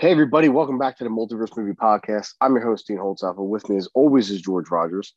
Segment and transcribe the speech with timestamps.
[0.00, 2.32] Hey, everybody, welcome back to the Multiverse Movie Podcast.
[2.40, 3.46] I'm your host, Dean Holtzapfel.
[3.46, 5.12] With me, as always, is George Rogers.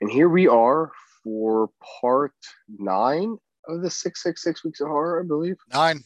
[0.00, 0.92] And here we are
[1.24, 2.34] for part
[2.68, 5.56] nine of the 666 Weeks of Horror, I believe.
[5.72, 6.04] Nine.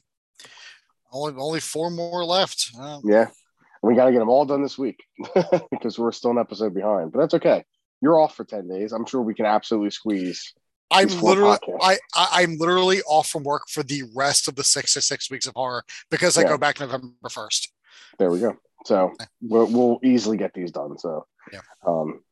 [1.13, 2.71] Only only four more left.
[3.05, 3.27] Yeah.
[3.27, 5.05] And we got to get them all done this week
[5.71, 7.13] because we're still an episode behind.
[7.13, 7.65] But that's okay.
[8.01, 8.93] You're off for 10 days.
[8.93, 10.55] I'm sure we can absolutely squeeze.
[10.91, 11.79] I'm literally podcasts.
[11.83, 15.31] I, I I'm literally off from work for the rest of the six to six
[15.31, 16.49] weeks of horror because I Yeah.
[16.49, 17.71] go back November first.
[18.19, 18.57] There we go.
[18.85, 20.99] So we'll, we'll easily get these done.
[20.99, 21.61] So, Yeah.
[21.87, 22.23] um,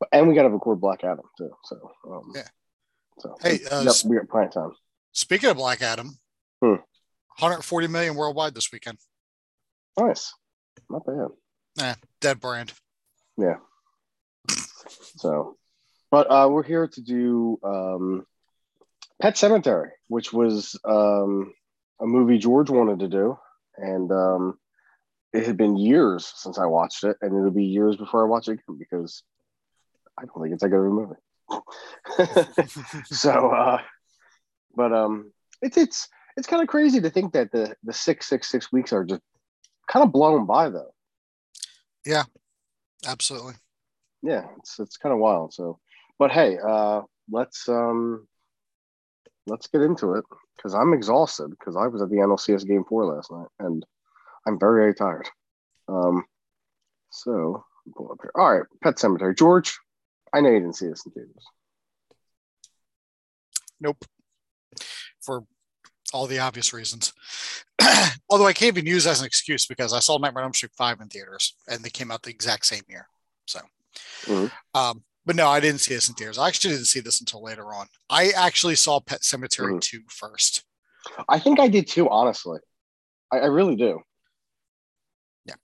[0.00, 1.50] but, and we got to record Black Adam too.
[1.64, 2.48] So, um, Yeah.
[3.20, 4.72] So, Hey, uh, yep, we got plenty time.
[5.12, 6.18] Speaking of Black Adam,
[6.60, 6.76] Hmm.
[7.38, 8.98] 140 million worldwide this weekend.
[9.98, 10.34] Nice.
[10.90, 11.28] Not bad.
[11.76, 12.72] Nah, Dead brand.
[13.36, 13.56] Yeah.
[15.18, 15.56] So,
[16.10, 18.26] but uh, we're here to do um,
[19.20, 21.52] Pet Sematary, which was um,
[22.00, 23.36] a movie George wanted to do,
[23.78, 24.58] and um,
[25.32, 28.48] it had been years since I watched it, and it'll be years before I watch
[28.48, 29.22] it again because
[30.18, 31.16] I don't think it's that good of a movie.
[33.06, 33.80] so, uh,
[34.74, 35.32] but um,
[35.62, 38.92] it's it's it's kind of crazy to think that the the six six six weeks
[38.92, 39.22] are just
[39.88, 40.92] kind of blown by though.
[42.04, 42.24] Yeah,
[43.06, 43.54] absolutely.
[44.22, 45.78] yeah it's it's kind of wild so
[46.18, 48.26] but hey uh let's um
[49.46, 50.24] let's get into it
[50.56, 53.84] because i'm exhausted because i was at the nlcs game four last night and
[54.46, 55.28] i'm very very tired
[55.88, 56.24] um
[57.10, 57.64] so
[57.96, 59.78] pull up here all right pet sematary george
[60.32, 61.44] i know you didn't see this in theaters
[63.80, 64.04] Nope.
[65.22, 65.44] For
[66.12, 67.12] all the obvious reasons.
[68.30, 70.72] Although I can't even use as an excuse because I saw Nightmare on Elm Street
[70.76, 73.08] 5 in theaters and they came out the exact same year.
[73.46, 73.60] So,
[74.24, 74.50] Mhm.
[74.74, 76.38] um, but no, I didn't see this in theaters.
[76.38, 77.86] I actually didn't see this until later on.
[78.08, 79.80] I actually saw Pet Sematary Mhm.
[79.82, 80.62] 2 first.
[81.28, 82.58] i think i did too honestly
[83.32, 84.00] i, I really do
[85.46, 85.54] Yeah.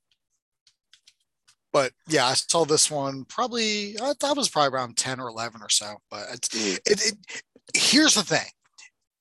[1.73, 5.29] But yeah, I saw this one probably, I thought it was probably around 10 or
[5.29, 5.97] 11 or so.
[6.11, 6.79] But it's, Mhm.
[6.87, 7.43] it, it,
[7.75, 8.47] here's the thing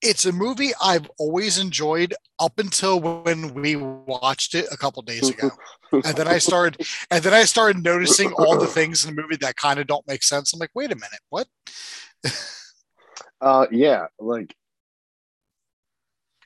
[0.01, 5.29] it's a movie I've always enjoyed up until when we watched it a couple days
[5.29, 5.50] ago.
[5.91, 9.35] and then I started, and then I started noticing all the things in the movie
[9.38, 10.53] that kind of don't make sense.
[10.53, 11.47] I'm like, wait a minute, what?
[13.41, 14.56] uh yeah like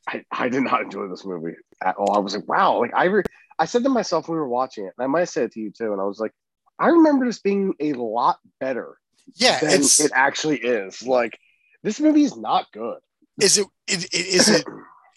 [0.07, 2.15] I, I did not enjoy this movie at all.
[2.15, 3.23] I was like, wow, like I re-
[3.57, 5.53] I said to myself when we were watching it, and I might have said it
[5.53, 6.31] to you too, and I was like,
[6.77, 8.97] I remember this being a lot better
[9.35, 11.01] Yeah, than it's it actually is.
[11.01, 11.39] Like
[11.83, 12.99] this movie is not good.
[13.41, 14.65] Is it, it is it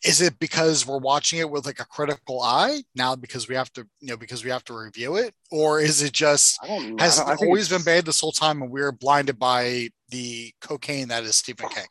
[0.04, 3.72] is it because we're watching it with like a critical eye now because we have
[3.72, 6.90] to you know because we have to review it or is it just I don't
[6.96, 7.02] know.
[7.02, 9.88] has it don't- I think always been bad this whole time and we're blinded by
[10.10, 11.86] the cocaine that is Stephen King?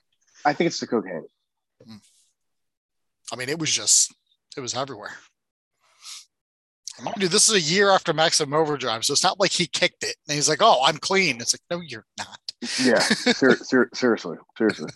[0.46, 1.26] I think it's the cocaine.
[1.86, 1.96] Hmm.
[3.34, 4.14] I mean, it was just
[4.56, 5.12] it was everywhere.
[7.04, 10.02] Mind you, this is a year after Maximum Overdrive, so it's not like he kicked
[10.04, 12.40] it and he's like, "Oh, I'm clean." It's like, no, you're not.
[12.84, 14.90] Yeah, ser- ser- seriously, seriously.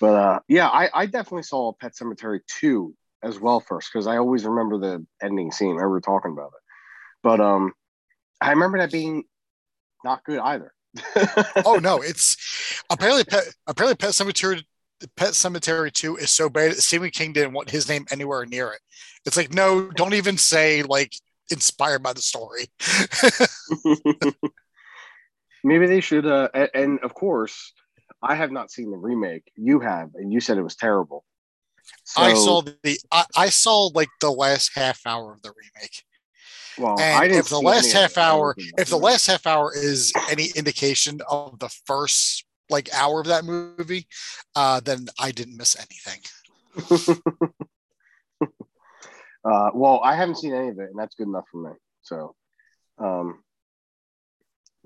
[0.00, 4.18] But uh, yeah, I, I definitely saw Pet Sematary two as well first because I
[4.18, 5.72] always remember the ending scene.
[5.72, 6.62] I remember talking about it,
[7.22, 7.72] but um,
[8.40, 9.24] I remember that being
[10.04, 10.72] not good either.
[11.64, 12.36] Oh no, it's
[12.90, 14.62] apparently Pet, apparently Pet Sematary
[15.16, 18.72] Pet Sematary 2 is so bad that Stephen King didn't want his name anywhere near
[18.72, 18.80] it.
[19.24, 21.12] It's like, no, don't even say like
[21.50, 22.68] inspired by the story.
[25.64, 26.26] Maybe they should.
[26.26, 27.72] Uh, and, and of course,
[28.28, 29.50] I have not seen the remake.
[29.56, 31.24] You have, and you said it was terrible.
[32.04, 36.02] So, I saw the I, I saw like the last half hour of the remake.
[36.78, 40.12] Well, I And didn't if the last half hour, if the last half hour is
[40.28, 44.06] any indication of the first like hour of that movie,
[44.54, 46.20] uh, then I didn't miss anything.
[49.44, 51.70] uh, well, I haven't seen any of it, and that's good enough for me.
[52.02, 52.34] So,
[52.98, 53.42] um,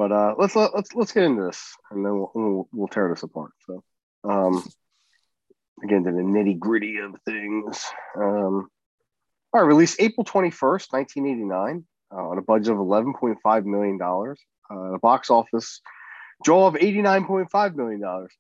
[0.00, 3.10] but uh, let's let, let's let's get into this, and then we'll we'll, we'll tear
[3.10, 3.50] this apart.
[3.66, 3.84] So,
[4.24, 4.66] um,
[5.84, 7.84] again, to the nitty gritty of things.
[8.16, 8.70] Um,
[9.52, 13.12] all right, released April twenty first, nineteen eighty nine, uh, on a budget of eleven
[13.12, 14.40] point five million dollars.
[14.70, 15.82] Uh, the box office
[16.42, 18.32] draw of eighty nine point five million dollars.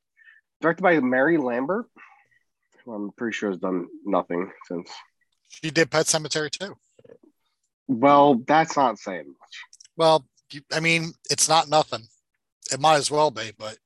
[0.62, 1.84] Directed by Mary Lambert,
[2.86, 4.90] who I'm pretty sure has done nothing since.
[5.48, 6.74] She did Pet Sematary too.
[7.86, 9.56] Well, that's not saying much.
[9.98, 10.24] Well,
[10.72, 12.02] I mean, it's not nothing.
[12.72, 13.76] It might as well be, but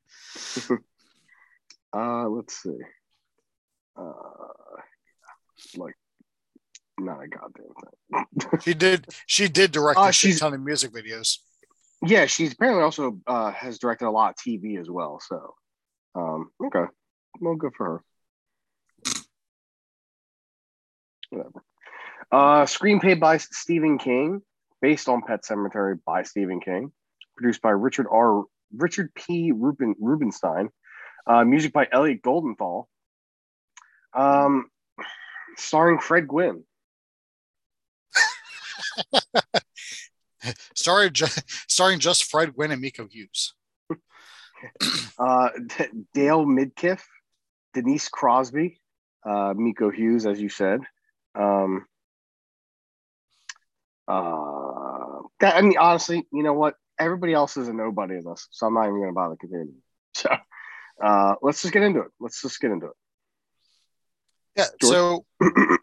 [1.96, 2.76] Uh, let's see.
[3.96, 4.12] Uh,
[5.76, 5.94] like,
[6.98, 8.60] not a goddamn thing.
[8.62, 9.06] she did.
[9.26, 11.38] She did direct Uh, a she's- ton of music videos.
[12.04, 15.20] yeah, she's apparently also uh, has directed a lot of TV as well.
[15.24, 15.54] So,
[16.16, 16.84] um, okay,
[17.40, 18.02] well, good for
[19.04, 19.14] her.
[21.30, 21.62] Whatever.
[22.32, 24.42] Uh, screenplay by Stephen King,
[24.84, 26.92] based on Pet Sematary by Stephen King,
[27.38, 28.44] produced by Richard R.
[28.76, 29.50] Richard P.
[29.50, 30.68] Ruben, Rubinstein,
[31.26, 32.84] uh, music by Elliot Goldenthal,
[34.12, 34.66] um,
[35.56, 36.64] starring Fred Gwynne.
[40.74, 41.12] starring,
[41.66, 43.54] starring just Fred Gwynne and Miko Hughes.
[45.18, 45.48] uh,
[46.12, 47.00] Dale Midkiff,
[47.72, 48.82] Denise Crosby,
[49.24, 50.80] uh, Miko Hughes, as you said.
[51.34, 51.86] Um,
[54.06, 54.73] uh,
[55.44, 56.74] that, I mean, honestly, you know what?
[56.98, 59.76] Everybody else is a nobody in this, so I'm not even going to bother continuing.
[60.16, 60.30] So
[61.04, 62.12] uh, let's just get into it.
[62.20, 62.92] Let's just get into it.
[64.56, 64.66] Yeah.
[64.80, 64.92] George?
[64.92, 65.24] So,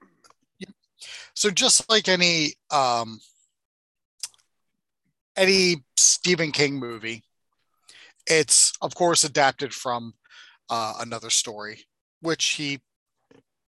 [1.35, 3.19] so just like any um,
[5.35, 7.23] any Stephen King movie,
[8.25, 10.13] it's of course adapted from
[10.69, 11.83] uh, another story,
[12.21, 12.79] which he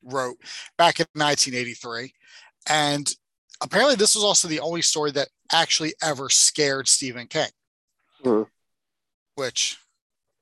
[0.05, 0.37] wrote
[0.77, 2.13] back in 1983,
[2.69, 3.11] and
[3.63, 7.49] apparently this was also the only story that actually ever scared Stephen King.
[8.25, 8.49] Mm-hmm.
[9.35, 9.79] Which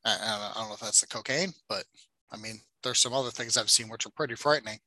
[0.05, 1.85] I, I, don't know if that's the cocaine, but
[2.33, 4.79] I mean, there's some other things I've seen which are pretty frightening.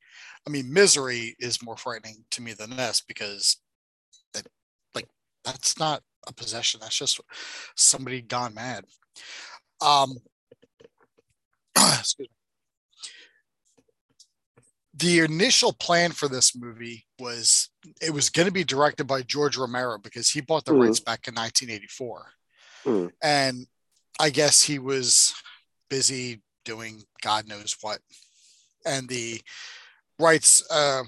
[0.46, 3.56] I mean, misery is more frightening to me than this because,
[4.34, 4.46] it,
[4.94, 5.08] like,
[5.44, 6.80] that's not a possession.
[6.82, 7.20] That's just
[7.76, 8.84] somebody gone mad.
[9.80, 10.16] Um,
[11.76, 12.43] excuse me
[14.96, 17.70] the initial plan for this movie was
[18.00, 20.86] it was going to be directed by George Romero because he bought the mm.
[20.86, 22.26] rights back in 1984.
[22.84, 23.10] Mm.
[23.22, 23.66] And
[24.20, 25.34] I guess he was
[25.90, 27.98] busy doing God knows what.
[28.86, 29.40] And the
[30.18, 31.02] rights, uh,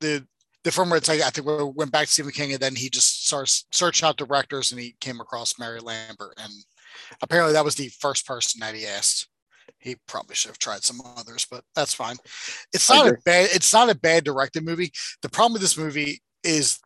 [0.00, 0.26] the
[0.62, 1.46] the firm rights, I, I think,
[1.76, 4.96] went back to Stephen King, and then he just starts searching out directors, and he
[5.00, 6.52] came across Mary Lambert, and
[7.22, 9.28] apparently that was the first person that he asked
[9.78, 12.16] he probably should have tried some others, but that's fine.
[12.72, 13.48] It's not a bad.
[13.52, 14.92] It's not a bad directed movie.
[15.22, 16.78] The problem with this movie is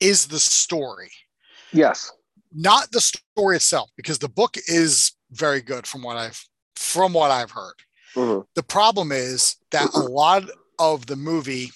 [0.00, 1.10] is the story.
[1.72, 2.12] Yes.
[2.54, 6.42] Not the story itself, because the book is very good from what I've
[6.76, 7.74] from what I've heard.
[8.14, 8.42] Mm-hmm.
[8.54, 10.44] The problem is that a lot
[10.78, 11.70] of the movie,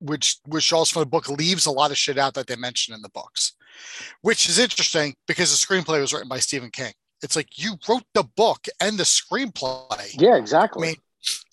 [0.00, 2.94] which which also from the book, leaves a lot of shit out that they mention
[2.94, 3.54] in the books,
[4.20, 6.92] which is interesting because the screenplay was written by Stephen King.
[7.22, 10.20] It's like you wrote the book and the screenplay.
[10.20, 10.82] Yeah, exactly.
[10.82, 10.96] I mean,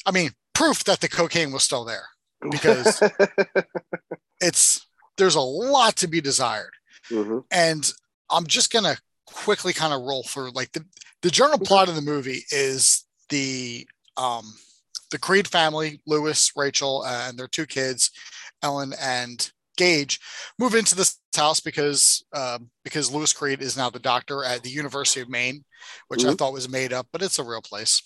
[0.05, 2.05] I mean, proof that the cocaine was still there
[2.49, 3.01] because
[4.41, 4.85] it's
[5.17, 6.71] there's a lot to be desired.
[7.11, 7.39] Mm-hmm.
[7.51, 7.91] And
[8.29, 10.83] I'm just gonna quickly kind of roll through like the
[11.21, 13.87] the general plot of the movie is the
[14.17, 14.53] um
[15.11, 18.11] the Creed family, Lewis, Rachel, and their two kids,
[18.61, 20.19] Ellen and Gage,
[20.59, 24.69] move into this house because um, because Lewis Creed is now the doctor at the
[24.69, 25.63] University of Maine,
[26.07, 26.31] which mm-hmm.
[26.31, 28.01] I thought was made up, but it's a real place.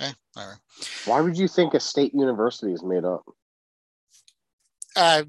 [0.00, 0.58] Okay, all right.
[1.04, 3.24] Why would you think a state university is made up?
[4.96, 5.24] Uh,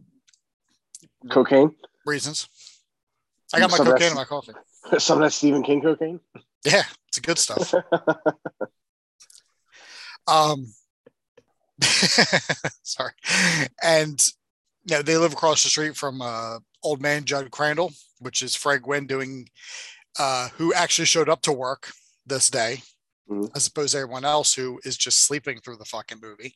[1.30, 2.48] cocaine reasons.
[3.54, 4.54] I got my some cocaine in my coffee.
[4.98, 6.20] Some of that Stephen King cocaine.
[6.66, 7.74] Yeah, it's good stuff.
[10.28, 10.68] um,
[12.84, 13.14] sorry,
[13.82, 14.22] and
[14.86, 18.82] you they live across the street from uh, old man Judd Crandall, which is Fred
[18.82, 19.48] Gwynne doing,
[20.20, 21.92] uh, who actually showed up to work
[22.26, 22.82] this day,
[23.30, 23.46] mm-hmm.
[23.56, 26.56] as opposed to everyone else who is just sleeping through the fucking movie.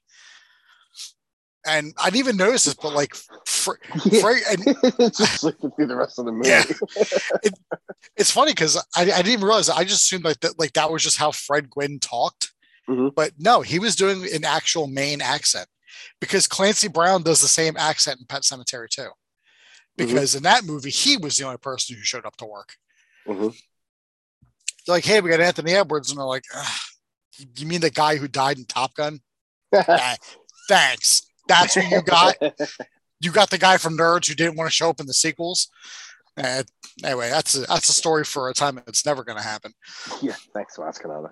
[1.66, 3.14] And I didn't even notice this, but like,
[3.46, 3.74] Fre-
[4.06, 4.22] yeah.
[4.22, 4.78] Fred, and,
[5.14, 6.50] just sleeping through the rest of the movie.
[6.50, 6.64] Yeah.
[7.44, 7.54] it,
[8.16, 9.70] it's funny because I, I, didn't even realize.
[9.70, 12.54] I just assumed like that, like that was just how Fred Gwynne talked.
[12.88, 13.10] Mm-hmm.
[13.16, 15.68] But no, he was doing an actual Maine accent
[16.20, 19.02] because Clancy Brown does the same accent in Pet Sematary too.
[19.02, 19.10] Mm-hmm.
[19.98, 20.38] Because mm-hmm.
[20.38, 22.76] in that movie, he was the only person who showed up to work.
[23.28, 23.50] Mm-hmm.
[24.86, 26.44] They're like, hey, we got Anthony Edwards, and they're like,
[27.58, 29.20] you mean the guy who died in Top Gun?
[30.70, 31.24] thanks.
[31.48, 32.36] That's what you got.
[33.20, 35.70] you got the guy from Nerds who didn't want to show up in the sequels.
[36.38, 36.64] Uh,
[37.04, 39.74] anyway, that's a, that's a story for a time that's never going to happen.
[40.22, 41.32] Yeah, thanks for asking, Anna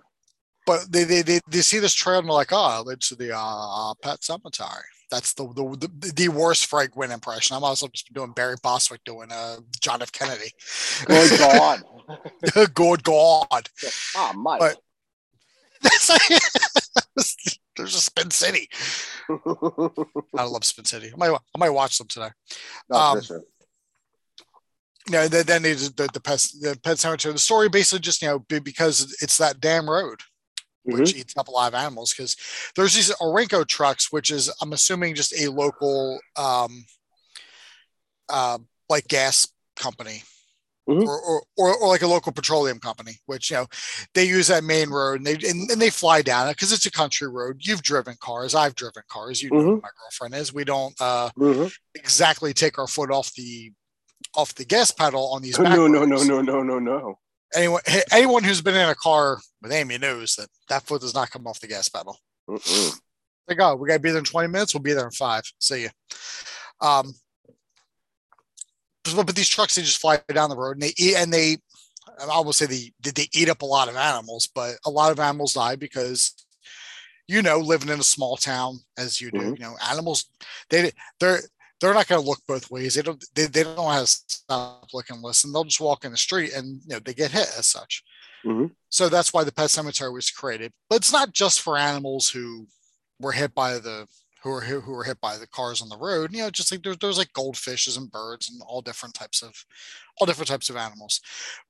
[0.66, 3.94] but they, they, they, they see this trail and they're like, oh, it's the uh,
[4.02, 4.84] Pet Sematary.
[5.12, 7.56] That's the, the the, the worst Fred Gwynne impression.
[7.56, 10.12] I'm also just doing Barry Bostwick doing uh, John F.
[10.12, 10.52] Kennedy.
[11.06, 11.84] Good God.
[12.74, 13.70] Good God.
[14.18, 14.60] Ah, oh, Mike.
[14.60, 14.78] But
[17.78, 18.68] there's a Spin City.
[19.30, 21.12] I love Spin City.
[21.14, 22.30] I might, I might watch them today.
[22.90, 23.44] No, um, sure.
[25.08, 27.32] You know, then, then the, the, the, pet, the pet cemetery.
[27.32, 30.22] The story basically just, you know, because it's that damn road
[30.88, 31.00] mm-hmm.
[31.00, 32.36] which eats up a lot of animals because
[32.76, 36.86] there's these Orinco trucks, which is I'm assuming just a local um,
[38.30, 38.58] uh,
[38.90, 40.24] like gas company
[40.88, 41.04] Mhm.
[41.08, 43.66] or, or, or or like a local petroleum company, which you know
[44.14, 46.86] they use that main road and they and, and they fly down it because it's
[46.86, 47.58] a country road.
[47.62, 49.42] You've driven cars, I've driven cars.
[49.42, 49.82] You know who Mhm.
[49.82, 50.54] my girlfriend is.
[50.54, 51.74] We don't uh, Mhm.
[51.96, 53.72] exactly take our foot off the
[54.36, 55.58] off the gas pedal on these.
[55.60, 57.18] No, no, no, no, no, no, no.
[57.54, 61.30] Anyone anyone who's been in a car with Amy knows that that foot does not
[61.32, 62.18] come off the gas pedal.
[62.50, 63.00] Mm-mm.
[63.48, 64.74] Like, oh, we got to be there in 20 minutes.
[64.74, 65.44] We'll be there in five.
[65.60, 65.90] See you.
[66.82, 67.14] Um,
[69.04, 71.58] but, but these trucks, they just fly down the road and they eat, and they,
[72.20, 75.20] I almost say they, they eat up a lot of animals, but a lot of
[75.20, 76.34] animals die because,
[77.28, 79.58] you know, living in a small town as you do, Mhm.
[79.60, 80.26] you know, animals,
[80.72, 81.42] they, they're,
[81.82, 82.96] they're not going to look both ways.
[82.96, 85.52] They don't, they, they don't how to stop, look, and listen.
[85.52, 88.04] They'll just walk in the street and, you know, they get hit as such.
[88.46, 88.72] Mhm.
[88.90, 90.72] So that's why the pet cemetery was created.
[90.90, 92.68] But it's not just for animals who
[93.20, 94.08] were hit by the
[94.44, 96.32] who were who were hit by the cars on the road.
[96.32, 99.56] You know, just like there's there's like goldfishes and birds and all different types of
[100.18, 101.20] all different types of animals.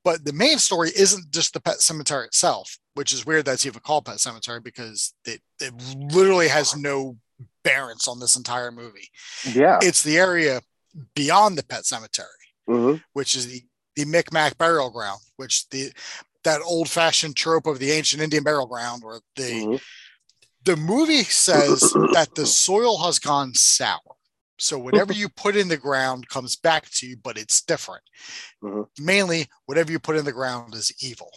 [0.04, 3.80] But the main story isn't just the pet cemetery itself, which is weird that's even
[3.80, 5.74] called pet cemetery because it it
[6.14, 7.16] literally has no
[7.63, 9.10] bearance on this entire movie.
[9.44, 9.80] Yeah.
[9.82, 10.62] It's the area
[11.13, 12.27] beyond the pet cemetery
[12.70, 13.04] Mhm.
[13.13, 13.63] which is the
[13.96, 15.92] the Micmac burial ground, which the
[16.44, 19.82] that old fashioned trope of the ancient Indian burial ground, where the Mhm.
[20.63, 24.00] the movie says that the soil has gone sour.
[24.60, 28.04] So whatever you put in the ground comes back to you, but it's different.
[28.63, 28.88] Mhm.
[29.00, 31.32] Mainly, whatever you put in the ground is evil,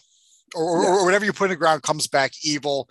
[0.54, 2.88] or, or, or whatever you put in the ground comes back evil,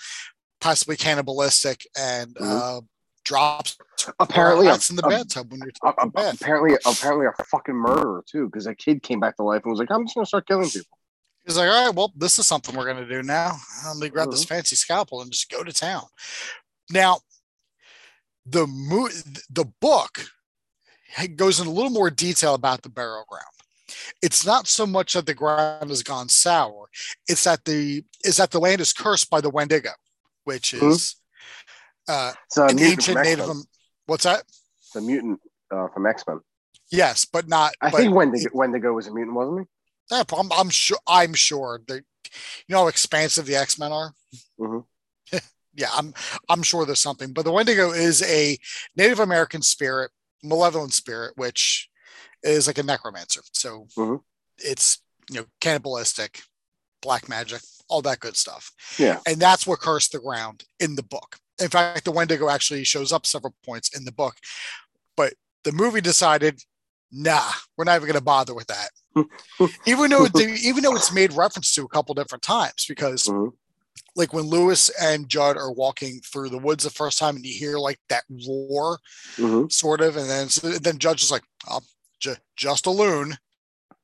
[0.61, 2.41] possibly cannibalistic, and Mhm.
[2.77, 2.81] uh,
[3.27, 3.77] drops
[4.19, 8.23] Apparently, a, in the a- bathtub when you're a- a- apparently, apparently, a fucking murderer
[8.29, 10.47] too, because that kid came back to life and was like, "I'm just gonna start
[10.47, 10.97] killing people."
[11.45, 13.55] He's like, all right, well, this is something we're going to do now.
[13.85, 14.31] Let me grab Mm-hmm.
[14.31, 16.03] this fancy scalpel and just go to town.
[16.91, 17.19] Now,
[18.45, 19.07] the mo-
[19.49, 20.25] the book
[21.37, 23.45] goes in a little more detail about the burial ground.
[24.21, 26.89] It's not so much that the ground has gone sour;
[27.27, 29.91] it's that the is that the land is cursed by the Wendigo,
[30.43, 30.91] which Mhm.
[30.91, 31.15] is
[32.07, 33.49] uh, a an ancient native.
[34.05, 34.43] What's that?
[34.93, 35.39] The mutant
[35.71, 36.39] uh, from X Men.
[36.91, 37.73] Yes, but not.
[37.81, 40.15] I but think Wendigo, Wendigo was a mutant, wasn't he?
[40.15, 40.97] Yeah, I'm, I'm sure.
[41.07, 42.03] I'm sure that
[42.67, 44.13] you know how expansive the X Men are.
[44.59, 44.85] Mhm.
[45.75, 46.13] yeah, I'm.
[46.49, 47.33] I'm sure there's something.
[47.33, 48.57] But the Wendigo is a
[48.95, 50.11] Native American spirit,
[50.43, 51.89] malevolent spirit, which
[52.43, 53.41] is like a necromancer.
[53.51, 54.21] So Mhm.
[54.59, 54.99] it's
[55.29, 56.41] you know cannibalistic,
[57.01, 58.71] black magic, all that good stuff.
[58.97, 59.19] Yeah.
[59.27, 61.37] and that's what cursed the ground in the book.
[61.59, 64.35] In fact, the Wendigo actually shows up several points in the book,
[65.15, 65.33] but
[65.63, 66.61] the movie decided,
[67.11, 68.89] nah, we're not even going to bother with that
[69.87, 70.27] even though
[70.61, 73.53] even though it's made reference to a couple different times because Mhm.
[74.15, 77.57] like when Lewis and Judd are walking through the woods the first time and you
[77.57, 78.99] hear like that roar
[79.37, 79.71] Mhm.
[79.71, 81.81] sort of and then so then Judge is like oh,
[82.19, 83.37] ju- just a loon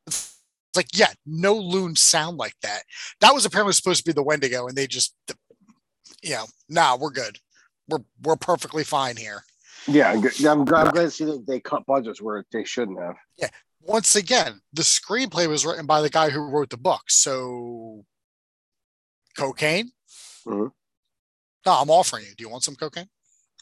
[0.08, 0.32] it's
[0.76, 2.82] like yeah no loons sound like that
[3.20, 5.14] that was apparently supposed to be the Wendigo and they just
[6.24, 7.38] you know nah we're good
[7.90, 9.44] we're we're perfectly fine here
[9.88, 13.00] Yeah, I'm, I'm, glad- I'm glad to see that they cut budgets where they shouldn't
[13.02, 13.16] have.
[13.38, 13.50] Yeah.
[13.82, 17.02] Once again, the screenplay was written by the guy who wrote the book.
[17.10, 18.06] So,
[19.38, 19.92] cocaine?
[20.46, 20.72] Mhm.
[21.66, 22.34] No, I'm offering you.
[22.36, 23.10] Do you want some cocaine?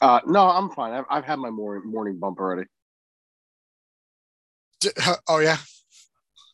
[0.00, 0.92] Uh, no, I'm fine.
[0.92, 2.68] I've, I've had my morning morning bump already.
[4.80, 4.90] D-
[5.28, 5.58] oh yeah,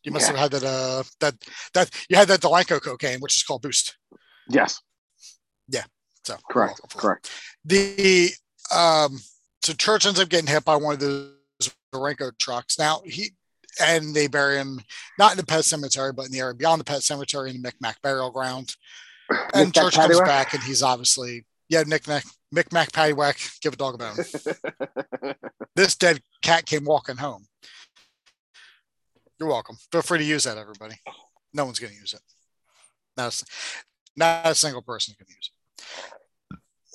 [0.02, 0.36] you must Yeah.
[0.38, 0.64] have had that.
[0.66, 1.34] Uh, that
[1.74, 3.98] that you had that Delanco cocaine, which is called Boost.
[4.48, 4.80] Yes,
[6.28, 6.94] So correct, that.
[6.94, 7.30] correct.
[7.64, 8.30] The
[8.74, 9.18] um,
[9.62, 11.32] so Church ends up getting hit by one of those
[11.94, 12.78] Renko trucks.
[12.78, 13.30] Now he
[13.80, 14.80] and they bury him
[15.18, 17.62] not in the pet cemetery, but in the area beyond the pet cemetery in the
[17.66, 18.76] Micmac burial ground.
[19.54, 20.26] and Church comes paddywhack?
[20.26, 25.34] back, and he's obviously yeah, Nick Mac Micmac Paddywhack, give a dog a bone.
[25.76, 27.46] this dead cat came walking home.
[29.40, 29.76] You're welcome.
[29.92, 30.96] Feel free to use that, everybody.
[31.54, 32.20] No one's going to use it.
[33.16, 33.44] Not a,
[34.16, 36.17] not a single person's going to use it.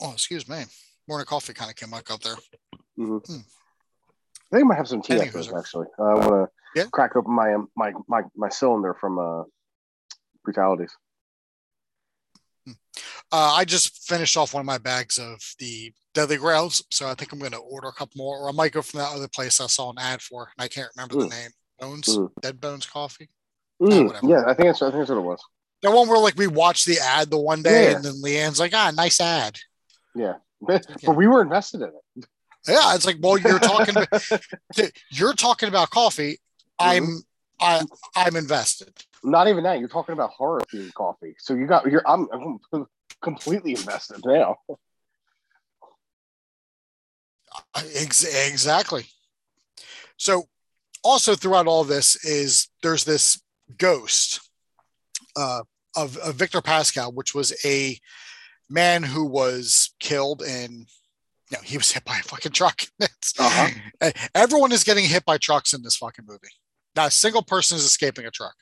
[0.01, 0.63] Oh, excuse me.
[1.07, 2.35] Morning coffee kind of came back up there.
[2.99, 3.45] I think
[4.53, 5.87] I might have some tea Any after this, actually.
[5.99, 6.85] I want to Yeah.
[6.91, 9.43] crack open my um, my my my cylinder from uh
[10.43, 10.91] brutalities.
[13.31, 17.15] Uh, I just finished off one of my bags of the Deadly Grails, so I
[17.15, 19.27] think I'm going to order a couple more, or I might go from that other
[19.27, 21.29] place I saw an ad for, and I can't remember the Mm.
[21.31, 21.51] name.
[21.79, 22.31] Bones, Mm.
[22.41, 23.29] Dead Bones Coffee.
[23.81, 25.39] Mm, yeah, I think that's I think that's what it was.
[25.81, 27.95] The one where like we watched the ad the one day, Yeah.
[27.95, 29.57] and then Leanne's like, "Ah, nice ad."
[30.15, 32.25] Yeah, but, but we were invested in it.
[32.67, 33.95] Yeah, it's like, well, you're talking,
[35.09, 36.37] you're talking about coffee.
[36.79, 37.23] I'm,
[37.59, 37.81] I,
[38.15, 38.93] I'm invested.
[39.23, 39.79] Not even that.
[39.79, 41.35] You're talking about horror themed coffee.
[41.39, 42.27] So you got you're I'm,
[42.73, 42.87] I'm
[43.21, 44.57] completely invested now.
[47.95, 49.05] Exactly.
[50.17, 50.43] So,
[51.03, 53.41] also throughout all this is there's this
[53.77, 54.41] ghost
[55.35, 55.61] uh,
[55.95, 57.97] of, of Victor Pascow, which was a
[58.73, 60.87] man who was killed in
[61.51, 62.81] you know, he was hit by a fucking truck.
[63.01, 64.11] uh-huh.
[64.33, 66.47] Everyone is getting hit by trucks in this fucking movie.
[66.95, 68.55] Not a single person is escaping a truck.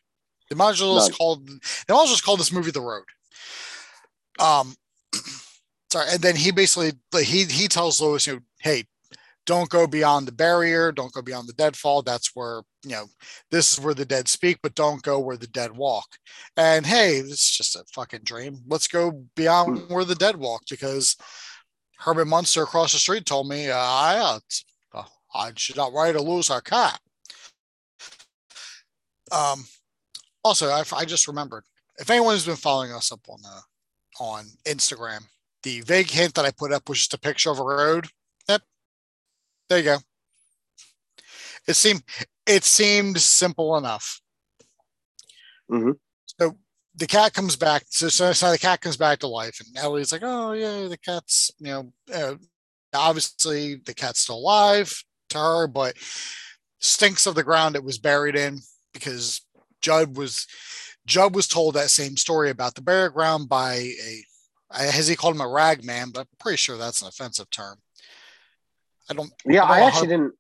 [0.50, 3.06] The module is called the is called this movie The Road.
[4.40, 4.76] Um
[5.92, 6.92] sorry, and then he basically
[7.24, 8.86] he he tells Lewis, you know, hey,
[9.46, 12.02] don't go beyond the barrier, don't go beyond the deadfall.
[12.02, 13.06] That's where, you know,
[13.50, 16.08] this is where the dead speak, but don't go where the dead walk.
[16.58, 18.60] And hey, it's just a fucking dream.
[18.68, 19.94] Let's go beyond hmm.
[19.94, 21.18] where the dead walk because
[21.98, 24.40] Herman Munster across the street told me, uh, I,
[24.94, 27.00] uh, I should not ride to lose our cat.
[29.32, 29.66] Um,
[30.44, 31.64] also, I, I just remembered
[32.00, 33.62] if anyone has been following us up on uh,
[34.20, 35.22] on Instagram,
[35.64, 38.08] the vague hint that I put up was just a picture of a road
[39.72, 39.98] there you go.
[41.66, 42.04] It seemed
[42.46, 44.20] it seemed simple enough.
[45.72, 45.92] Mm-hmm.
[46.26, 46.58] So
[46.96, 47.84] the cat comes back.
[47.88, 50.98] So, so, so, the cat comes back to life, and Ellie's like, "Oh yeah, the
[50.98, 52.36] cat's you know, uh,
[52.94, 54.94] obviously the cat's still alive
[55.30, 55.96] to her, but
[56.80, 58.60] stinks of the ground it was buried in
[58.94, 59.40] because
[59.80, 60.48] Judd was
[61.08, 64.26] Judd was told that same story about the burial ground by a
[64.74, 67.78] has he called him a rag man, but I'm pretty sure that's an offensive term.
[69.12, 69.32] I don't.
[69.46, 70.34] Yeah, I, don't I actually how, didn't.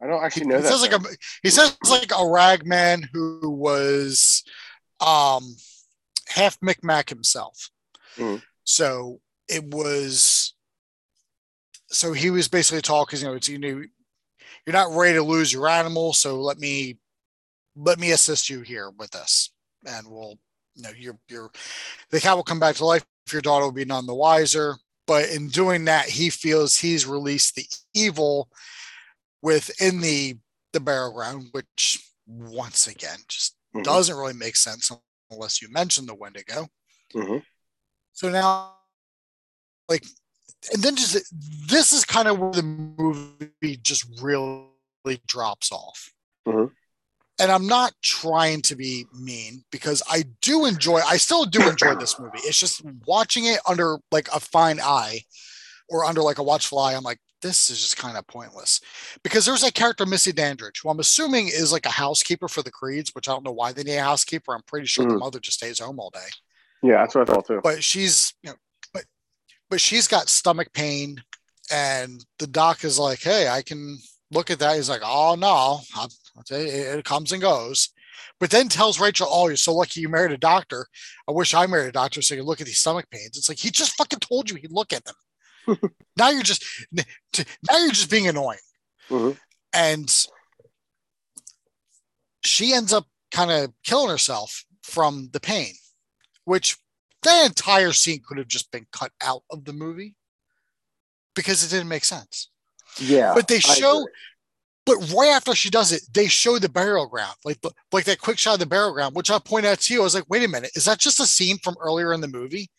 [0.00, 0.68] I don't actually know he that.
[0.68, 1.00] Says like a,
[1.42, 4.44] he says like a ragman who was
[5.00, 5.56] um,
[6.28, 7.70] half Micmac himself.
[8.16, 8.42] Mm.
[8.64, 10.54] So it was.
[11.88, 13.18] So he was basically talking.
[13.18, 13.82] You know, it's you know,
[14.64, 16.98] you're not ready to lose your animal, so let me
[17.74, 19.50] let me assist you here with this,
[19.84, 20.38] and we'll
[20.76, 21.50] you know your your
[22.10, 23.04] the cat will come back to life.
[23.26, 24.76] If your daughter will be none the wiser.
[25.06, 28.48] But in doing that, he feels he's released the evil
[29.42, 30.36] within the
[30.72, 33.82] the burial ground, which once again just mm-hmm.
[33.82, 34.90] doesn't really make sense
[35.30, 36.66] unless you mention the Wendigo.
[37.14, 37.38] Mm-hmm.
[38.12, 38.74] So now,
[39.88, 40.04] like,
[40.72, 41.32] and then just
[41.68, 46.12] this is kind of where the movie just really drops off.
[46.46, 46.66] Mm-hmm
[47.38, 51.94] and I'm not trying to be mean because I do enjoy, I still do enjoy
[51.96, 52.38] this movie.
[52.38, 55.20] It's just watching it under like a fine eye
[55.88, 56.94] or under like a watchful eye.
[56.94, 58.80] I'm like, this is just kind of pointless
[59.22, 62.70] because there's a character, Missy Dandridge, who I'm assuming is like a housekeeper for the
[62.70, 64.54] Creeds, which I don't know why they need a housekeeper.
[64.54, 65.10] I'm pretty sure mm.
[65.10, 66.20] the mother just stays home all day.
[66.82, 67.60] Yeah, that's what I thought too.
[67.62, 68.56] But she's, you know,
[68.94, 69.04] but,
[69.68, 71.22] but she's got stomach pain
[71.70, 73.98] and the doc is like, Hey, I can
[74.30, 74.76] look at that.
[74.76, 76.08] He's like, Oh no, I'm,
[76.50, 77.90] it comes and goes.
[78.38, 80.86] But then tells Rachel, "Oh, you're so lucky you married a doctor.
[81.28, 83.58] I wish I married a doctor so you look at these stomach pains." It's like
[83.58, 85.78] he just fucking told you he'd look at them.
[86.16, 88.58] now you're just now you're just being annoying,
[89.08, 89.38] mm-hmm.
[89.72, 90.26] and
[92.44, 95.72] she ends up kind of killing herself from the pain,
[96.44, 96.76] which
[97.22, 100.14] that entire scene could have just been cut out of the movie
[101.34, 102.50] because it didn't make sense.
[103.00, 104.06] Yeah, but they show
[104.86, 107.58] but right after she does it, they show the burial ground, like
[107.92, 110.00] like that quick shot of the burial ground, which I point out to you.
[110.00, 112.28] I was like, wait a minute, is that just a scene from earlier in the
[112.28, 112.70] movie?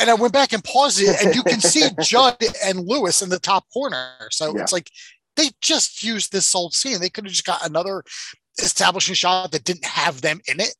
[0.00, 3.28] And I went back and paused it, and you can see Judd and Lewis in
[3.28, 4.10] the top corner.
[4.30, 4.62] So yeah.
[4.62, 4.90] it's like
[5.36, 7.00] they just used this old scene.
[7.00, 8.02] They could have just got another
[8.58, 10.74] establishing shot that didn't have them in it.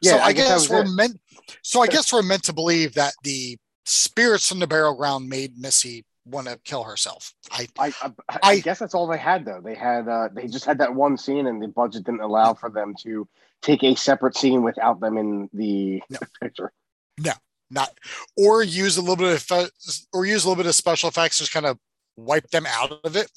[0.00, 0.94] Yeah, so I, I guess, guess we're it.
[0.94, 1.20] meant.
[1.62, 5.58] So I guess we're meant to believe that the spirits from the burial ground made
[5.58, 7.34] Missy want to kill herself.
[7.50, 9.60] I I, I, I guess that's all they had though.
[9.60, 12.70] They had uh, they just had that one scene, and the budget didn't allow for
[12.70, 13.28] them to
[13.62, 16.18] take a separate scene without them in the no.
[16.40, 16.72] picture.
[17.18, 17.32] No,
[17.70, 17.90] not
[18.36, 19.70] or use a little bit of
[20.12, 21.78] or use a little bit of special effects, just kind of
[22.16, 23.30] wipe them out of it.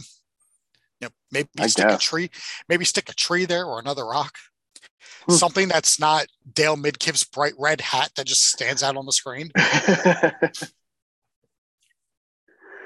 [0.99, 1.95] You know, maybe I stick guess.
[1.95, 2.29] a tree,
[2.69, 4.35] maybe stick a tree there or another rock.
[5.25, 5.33] Hmm.
[5.33, 9.51] Something that's not Dale Midkiff's bright red hat that just stands out on the screen.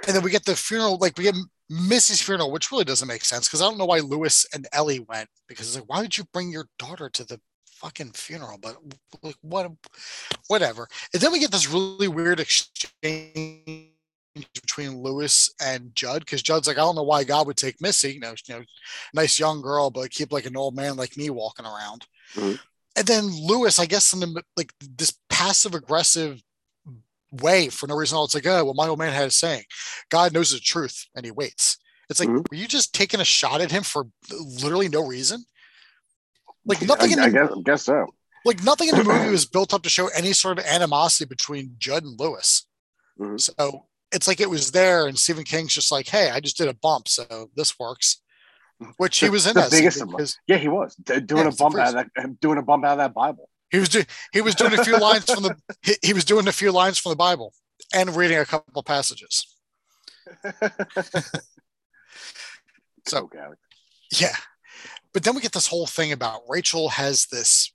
[0.08, 1.36] and then we get the funeral, like we get
[1.70, 5.00] Missy's funeral, which really doesn't make sense because I don't know why Lewis and Ellie
[5.00, 8.58] went because it's like, why would you bring your daughter to the fucking funeral?
[8.62, 8.78] But
[9.24, 9.72] like, what,
[10.48, 10.88] whatever.
[11.14, 13.92] And then we get this really weird exchange
[14.54, 18.14] between Lewis and Judd because Judd's like, I don't know why God would take Missy,
[18.14, 18.64] you know, you know,
[19.14, 22.06] nice young girl, but keep like an old man like me walking around.
[22.36, 22.56] Mm-hmm.
[22.98, 26.42] And then Lewis, I guess, in the like this passive aggressive
[27.32, 28.26] way for no reason at all.
[28.26, 29.64] It's like, oh, well, my old man had a saying,
[30.10, 31.78] God knows the truth and he waits.
[32.10, 32.44] It's like, mm-hmm.
[32.50, 35.44] were you just taking a shot at him for literally no reason?
[36.66, 38.08] Like nothing I, in the, I guess, guess so.
[38.44, 41.76] Like nothing in the movie was built up to show any sort of animosity between
[41.78, 42.68] Judd and Lewis.
[43.20, 43.38] Mm-hmm.
[43.38, 46.68] So it's like it was there, and Stephen King's just like, hey, I just did
[46.68, 48.22] a bump, so this works.
[48.98, 51.78] which he was in the that biggest because Yeah, he was doing Yeah, a bump
[51.78, 53.50] out of that, doing a bump out of that Bible.
[53.72, 56.48] He was doing he was doing a few lines from the he, he was doing
[56.48, 57.54] a few lines from the Bible
[57.94, 59.46] and reading a couple passages.
[63.08, 63.30] So-
[64.12, 64.36] Yeah.
[65.14, 67.72] But then we get this whole thing about Rachel has this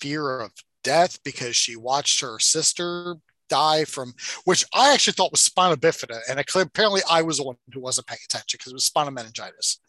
[0.00, 0.52] fear of
[0.84, 3.16] death because she watched her sister
[3.48, 6.20] die from, which I actually thought was spina bifida.
[6.30, 9.80] And apparently I was the one who wasn't paying attention because it was spinal meningitis.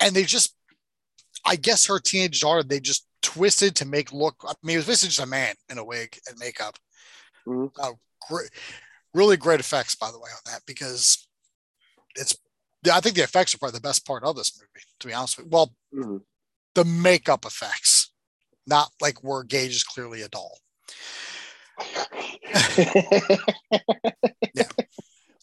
[0.00, 0.54] And they just,
[1.48, 4.86] I guess her teenage daughter, they just twisted to make look, I mean, it was
[4.86, 6.76] basically just a man in a wig and makeup.
[7.46, 7.70] Mhm.
[7.78, 7.92] Uh,
[8.28, 8.50] great,
[9.14, 11.26] really great effects, by the way, on that because
[12.16, 12.36] it's,
[12.92, 15.36] I think the effects are probably the best part of this movie, to be honest
[15.38, 15.50] with you.
[15.50, 16.22] Well, Mhm.
[16.74, 18.10] the makeup effects,
[18.66, 20.58] not like where Gage is clearly a doll.
[24.54, 24.64] yeah.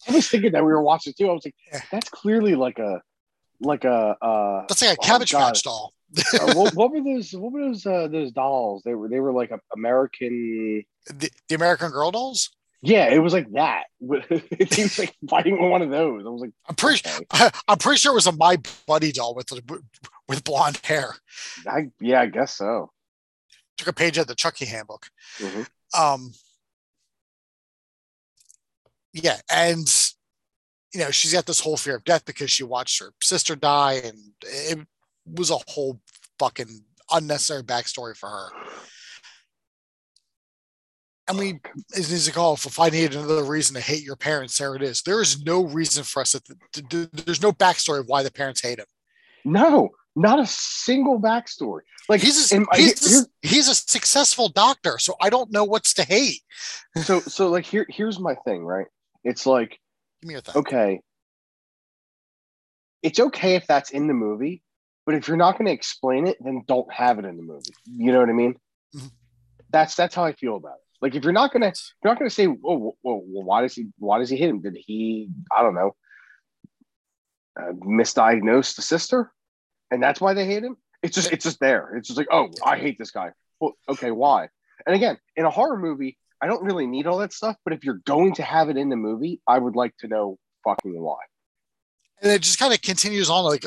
[0.08, 1.28] I was thinking that we were watching too.
[1.28, 1.54] I was like,
[1.90, 3.00] that's clearly like a
[3.60, 5.54] like a uh, That's like a Oh, Cabbage God.
[5.54, 5.94] Patch doll.
[6.34, 8.82] Uh, what, what were those what were those uh, those dolls?
[8.84, 12.50] They were they were like a American The, the American Girl dolls.
[12.82, 13.84] Yeah, it was like that.
[14.00, 16.24] it seems like fighting with one of those.
[16.24, 17.02] I was like, I'm pretty.
[17.34, 17.50] okay.
[17.66, 19.50] I'm pretty sure it was a My Buddy doll with
[20.28, 21.16] with blonde hair.
[21.66, 22.90] I, yeah, I guess so.
[23.78, 25.08] Took a page out of the Chucky handbook.
[25.38, 25.66] Mhm.
[25.98, 26.32] Um.
[29.12, 29.88] Yeah, and
[30.92, 33.94] you know she's got this whole fear of death because she watched her sister die,
[34.04, 34.78] and it
[35.34, 36.00] was a whole
[36.38, 38.48] fucking unnecessary backstory for her.
[41.28, 41.60] And we,
[41.96, 45.02] easy to call if I needed another reason to hate your parents, there it is.
[45.02, 46.40] There is no reason for us to,
[46.88, 48.86] to there's no backstory of why the parents hate him.
[49.44, 51.80] No, not a single backstory.
[52.08, 56.04] Like He's a, he's, a, he's a successful doctor, so I don't know what's to
[56.04, 56.42] hate.
[57.02, 58.86] so so like here here's my thing, right?
[59.24, 59.80] It's like
[60.22, 60.54] Give me your thing.
[60.56, 61.00] okay,
[63.02, 64.62] it's okay if that's in the movie,
[65.06, 67.72] but if you're not going to explain it, then don't have it in the movie.
[67.86, 68.56] You know what I mean?
[68.94, 69.10] Mhm.
[69.70, 70.86] That's that's how I feel about it.
[71.00, 73.86] Like if you're not gonna you're not gonna say, oh, well, well, why does he
[73.98, 74.60] why does he hit him?
[74.60, 75.94] Did he I don't know
[77.58, 79.32] uh, misdiagnose the sister,
[79.90, 80.76] and that's why they hate him?
[81.02, 81.94] It's just it's just there.
[81.96, 83.32] It's just like, oh, I hate this guy.
[83.60, 84.48] Well, okay, why?
[84.86, 87.56] And again, in a horror movie, I don't really need all that stuff.
[87.64, 90.38] But if you're going to have it in the movie, I would like to know
[90.64, 91.18] fucking why.
[92.22, 93.64] And it just kind of continues on like,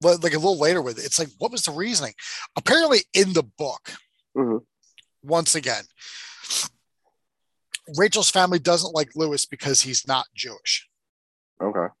[0.00, 1.04] like a little later with it.
[1.04, 2.14] It's like, what was the reasoning?
[2.56, 3.92] Apparently, in the book,
[4.36, 4.64] Mhm.
[5.22, 5.84] once again,
[7.96, 10.88] Rachel's family doesn't like Lewis because he's not Jewish.
[11.60, 11.92] Okay.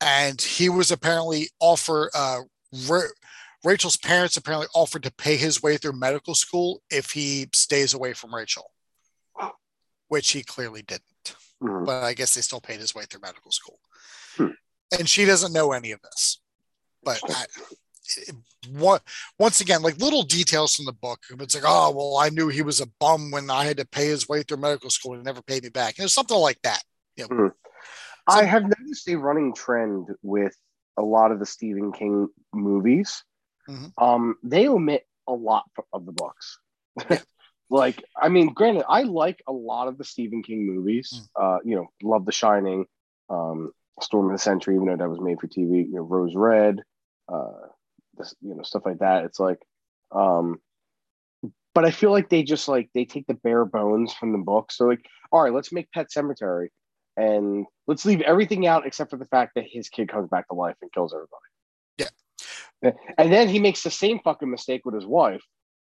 [0.00, 2.40] and he was apparently offered uh,
[2.88, 3.08] Ra-
[3.64, 8.12] Rachel's parents apparently offered to pay his way through medical school if he stays away
[8.12, 8.70] from Rachel,
[10.08, 11.36] which he clearly didn't.
[11.62, 11.86] Mhm.
[11.86, 13.80] But I guess they still paid his way through medical school,
[14.36, 14.50] Hmm.
[14.98, 16.38] and she doesn't know any of this.
[17.04, 17.44] But I,
[18.16, 18.34] it,
[18.70, 19.02] what
[19.38, 21.20] once again, like little details from the book.
[21.30, 24.06] It's like, oh well, I knew he was a bum when I had to pay
[24.06, 25.98] his way through medical school and never paid me back.
[25.98, 26.82] You know, something like that.
[28.26, 30.56] I have noticed a running trend with
[30.96, 33.22] a lot of the Stephen King movies.
[33.68, 33.92] Mhm.
[33.98, 36.58] Um, they omit a lot of the books.
[37.70, 41.28] like, I mean, granted, I like a lot of the Stephen King movies.
[41.36, 42.86] Uh, you know, love The Shining,
[43.28, 45.84] um, Storm of the Century, even though that was made for TV.
[45.86, 46.82] You know, Rose Red,
[47.32, 47.68] uh,
[48.16, 49.24] this, you know, stuff like that.
[49.24, 49.60] It's like,
[50.12, 50.58] um,
[51.74, 54.70] but I feel like they just like they take the bare bones from the book.
[54.72, 56.68] So like, all right, let's make Pet Sematary
[57.16, 60.54] and let's leave everything out except for the fact that his kid comes back to
[60.54, 62.10] life and kills everybody.
[62.82, 62.92] Yeah.
[63.18, 65.42] And then he makes the same fucking mistake with his wife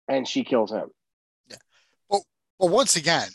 [0.08, 0.90] and she kills him.
[1.50, 1.58] Yeah
[2.10, 3.28] well, once again,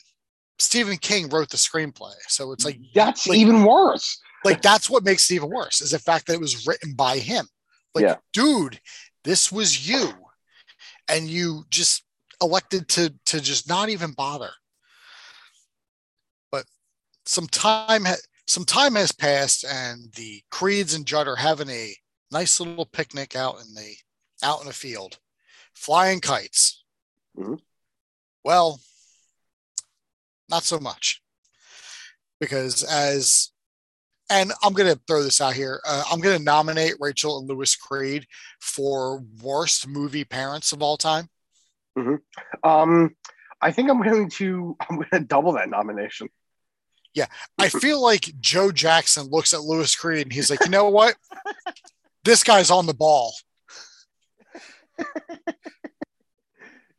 [0.58, 4.18] Stephen King wrote the screenplay, so it's like That's like- even worse.
[4.44, 7.18] like that's what makes it even worse is the fact that it was written by
[7.18, 7.46] him.
[7.94, 8.16] Like, Yeah.
[8.32, 8.80] dude,
[9.24, 10.12] this was you,
[11.08, 12.04] and you just
[12.40, 14.52] elected to to just not even bother.
[16.50, 16.66] But
[17.26, 21.96] some time ha- some time has passed, and the Creeds and Judd are having a
[22.30, 23.96] nice little picnic out in the
[24.42, 25.18] out in the field,
[25.74, 26.82] flying kites.
[27.36, 27.60] Mhm.
[28.44, 28.80] Well,
[30.48, 31.22] not so much,
[32.40, 33.50] because as
[34.30, 35.80] and I'm going to throw this out here.
[35.86, 38.26] Uh, I'm going to nominate Rachel and Lewis Creed
[38.60, 41.28] for worst movie parents of all time.
[42.64, 43.16] Um,
[43.60, 46.28] I think I'm going to I'm going to double that nomination.
[47.12, 47.26] Yeah,
[47.58, 51.16] I feel like Joe Jackson looks at Lewis Creed and he's like, you know what?
[52.22, 53.32] This guy's on the ball.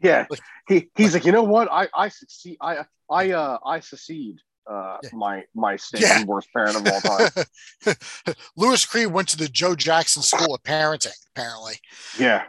[0.02, 1.68] Yeah, Like- he he's like, you know what?
[1.72, 2.58] I I succeed.
[2.60, 4.38] I I uh I succeed.
[4.70, 5.10] Uh, Yeah.
[5.14, 6.24] my my state Yeah.
[6.26, 7.46] worst parent of all time.
[8.56, 11.76] Lewis Creed went to the Joe Jackson School of Parenting, apparently.
[12.18, 12.44] yeah,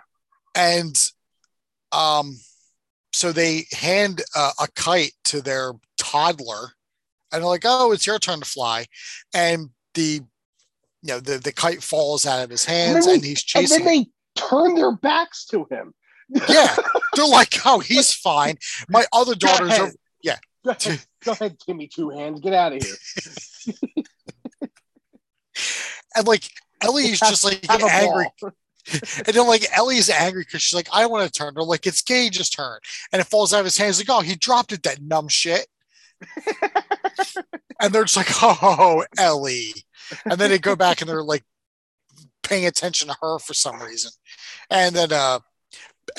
[0.55, 1.11] and
[1.93, 2.37] um
[3.15, 6.73] so they hand uh, a kite to their toddler
[7.31, 8.87] and they're like oh it's your turn to fly
[9.35, 10.21] and the
[11.03, 13.85] you know the, the kite falls out of his hands then and he's and chasing
[13.85, 14.07] then it.
[14.07, 15.93] they turn their backs to him.
[16.49, 16.75] yeah
[17.15, 18.57] they're like oh he's fine
[18.89, 19.91] my other daughters are
[20.25, 21.01] ahead.
[21.25, 22.41] Go ahead, give me two hands.
[22.41, 23.75] Get out of here.
[26.17, 26.45] and like
[26.83, 28.27] ellie's just like angry
[28.91, 31.87] and then like ellie's angry because she's like i don't want to turn they're like
[31.87, 32.79] it's gage's turn
[33.13, 35.67] and it falls out of his hands like oh he dropped it that numb shit
[37.81, 39.75] and they're just like, oh, Ellie.
[40.25, 41.45] And then they go back and they're like
[42.43, 44.13] paying attention to her for some reason.
[44.71, 45.41] And then, uh,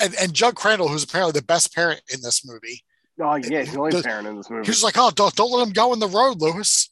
[0.00, 2.82] and, and Judd Crandall, who's apparently the best parent in this movie,
[3.20, 4.66] Oh yeah, he's the only Does- parent in this movie.
[4.66, 6.90] he's like, oh, don't, don't let him go in the road, Lewis.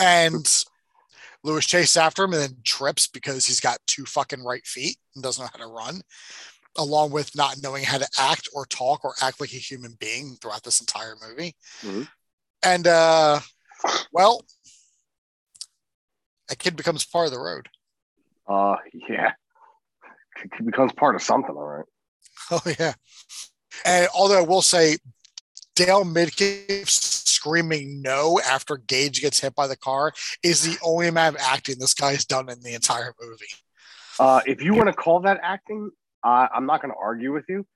[0.00, 0.64] And
[1.44, 5.22] Lewis chases after him and then trips because he's got two fucking right feet and
[5.22, 6.00] doesn't know how to run,
[6.78, 10.36] along with not knowing how to act or talk or act like a human being
[10.40, 11.54] throughout this entire movie.
[11.82, 12.08] Mhm.
[12.64, 13.40] And uh
[14.12, 14.44] well,
[16.50, 17.68] a kid becomes part of the road.
[18.48, 18.76] Uh,
[19.08, 19.32] yeah,
[20.56, 21.54] he becomes part of something.
[21.54, 21.84] All right.
[22.50, 22.94] Oh yeah.
[23.84, 24.96] And although I will say
[25.74, 31.36] Dale Midkiff screaming no after Gage gets hit by the car is the only amount
[31.36, 33.46] of acting this guy's done in the entire movie.
[34.20, 35.90] Uh, if you want to call that acting,
[36.22, 37.66] uh, I'm not going to argue with you,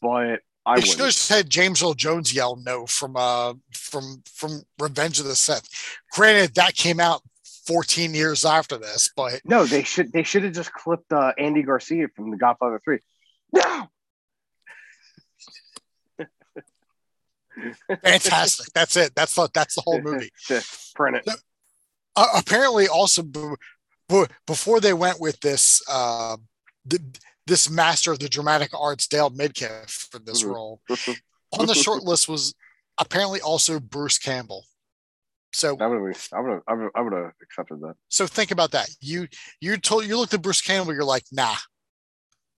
[0.00, 5.18] but I should have said James Earl Jones yell no from uh from from Revenge
[5.18, 5.68] of the Sith.
[6.12, 7.22] Granted, that came out
[7.66, 11.62] 14 years after this, but No, they should they should have just clipped uh, Andy
[11.62, 13.00] Garcia from The Godfather Three.
[13.52, 13.88] No,
[18.02, 18.66] fantastic.
[18.74, 19.14] That's it.
[19.14, 20.30] That's the, that's the whole movie.
[20.46, 21.28] Just print it.
[22.16, 23.54] uh, apparently also b-
[24.08, 26.36] b- before they went with this uh,
[26.88, 27.02] th-
[27.46, 30.54] this master of the dramatic arts dale midkiff for this Mhm.
[30.54, 30.80] role
[31.58, 32.54] on the short list was
[32.98, 34.64] apparently also bruce campbell
[35.54, 37.94] so I would have I would have I would I would have accepted that.
[38.08, 39.26] so think about that you
[39.60, 41.56] you told you looked at bruce campbell you're like nah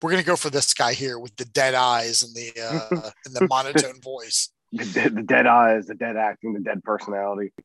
[0.03, 3.35] we're gonna go for this guy here with the dead eyes and the uh and
[3.35, 7.53] the monotone voice The, dead- the dead eyes, the dead acting, the dead personality.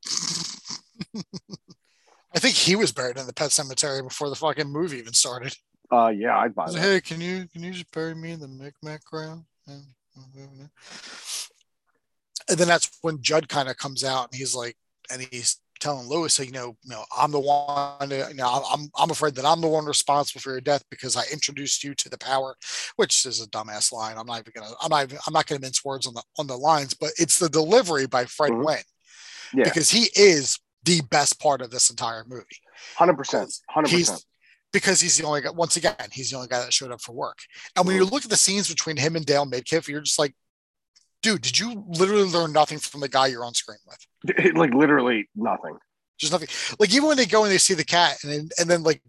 [2.35, 5.55] i think he was buried in the pet cemetery before the fucking movie even started
[5.91, 6.79] Uh, yeah, I'd buy that.
[6.79, 9.45] hey, can you can you just bury me in the Micmac ground?
[9.65, 9.85] And
[12.47, 14.75] and then that's when Judd kind of comes out and he's like,
[15.11, 19.11] and he's telling Lewis, you know, you know, I'm the one, you know, I'm I'm
[19.11, 22.17] afraid that I'm the one responsible for your death because I introduced you to the
[22.17, 22.55] power,
[22.97, 24.17] which is a dumbass line.
[24.17, 26.47] I'm not even gonna, I'm not, even, I'm not gonna mince words on the on
[26.47, 28.61] the lines, but it's the delivery by Fred Mhm.
[28.63, 28.83] Gwynne
[29.53, 32.45] Yeah, because he is the best part of this entire movie.
[32.95, 34.23] hundred percent, hundred percent.
[34.71, 35.49] because he's the only guy.
[35.49, 37.37] Once again, he's the only guy that showed up for work.
[37.75, 40.35] And when you look at the scenes between him and Dale Midkiff, you're just like,
[41.21, 44.55] dude, did you literally learn nothing from the guy you're on screen with?
[44.55, 45.77] Like literally nothing.
[46.19, 46.49] Just nothing.
[46.79, 49.01] Like even when they go and they see the cat, and then and then like,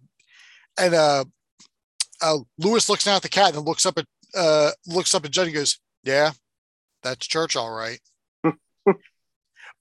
[0.79, 1.25] and uh,
[2.23, 5.33] uh, Lewis looks down at the cat and looks up at uh looks up at
[5.33, 6.31] Judd and goes, "Yeah,
[7.03, 7.99] that's church, all right."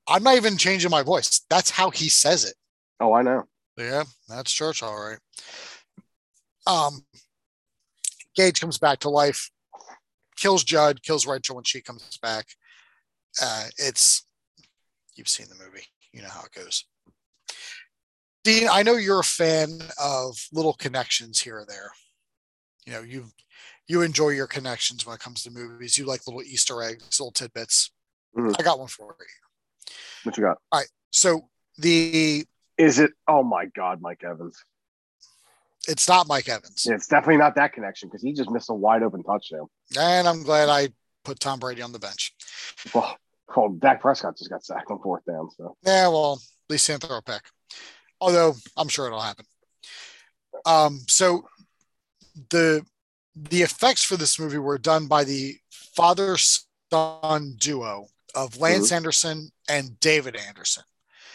[0.07, 1.41] I'm not even changing my voice.
[1.49, 2.55] That's how he says it.
[2.99, 3.43] Oh, I know.
[3.77, 5.19] Yeah, that's church, all right.
[6.65, 7.05] Um,
[8.35, 9.51] Gage comes back to life,
[10.39, 12.47] kills Judd, kills Rachel when she comes back.
[13.41, 14.25] Uh, it's
[15.15, 16.85] you've seen the movie, you know how it goes.
[18.43, 21.91] Dean, I know you're a fan of little connections here or there.
[22.85, 23.25] You know, you
[23.87, 25.97] you enjoy your connections when it comes to movies.
[25.97, 27.91] You like little Easter eggs, little tidbits.
[28.35, 28.55] Mhm.
[28.57, 29.93] I got one for you.
[30.23, 30.57] What you got?
[30.71, 30.89] All right.
[31.11, 32.45] So the
[32.77, 33.11] Is it?
[33.27, 34.63] Oh my God, Mike Evans.
[35.87, 36.85] It's not Mike Evans.
[36.87, 39.67] Yeah, it's definitely not that connection because he just missed a wide open touchdown.
[39.97, 40.89] And I'm glad I
[41.23, 42.33] put Tom Brady on the bench.
[42.93, 43.17] Well,
[43.55, 45.49] oh, Dak Prescott just got sacked on fourth down.
[45.57, 47.41] So Yeah, well, at least he didn't throw a pick.
[48.21, 49.45] Although I'm sure it'll happen.
[50.65, 51.47] Um, so
[52.49, 52.85] the
[53.35, 59.51] the effects for this movie were done by the father son duo of Lance Anderson
[59.69, 60.83] and David Anderson.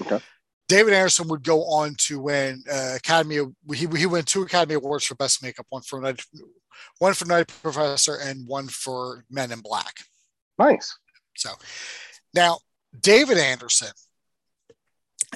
[0.01, 0.21] Okay.
[0.69, 3.39] David Anderson would go on to win uh, Academy.
[3.75, 6.25] He he won two Academy Awards for Best Makeup, one for Night,
[6.99, 9.95] one for Nutty Professor, and one for Men in Black.
[10.59, 10.97] nice.
[11.37, 11.51] So
[12.33, 12.59] now
[12.99, 13.89] David Anderson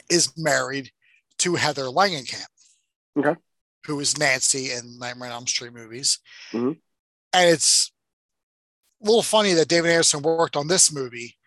[0.08, 0.90] is married
[1.38, 2.46] to Heather Langenkamp,
[3.18, 3.34] Okay.
[3.86, 6.18] who is Nancy in Nightmare on Elm Street movies.
[6.52, 6.80] Mhm.
[7.32, 7.92] And it's
[9.02, 11.37] a little funny that David Anderson worked on this movie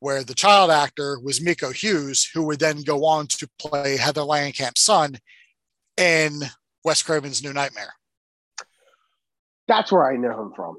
[0.00, 4.20] where the child actor was Miko Hughes, who would then go on to play Heather
[4.22, 5.18] Langenkamp's son
[5.96, 6.40] in
[6.84, 7.94] Wes Craven's New Nightmare.
[9.68, 10.78] That's where I know him from.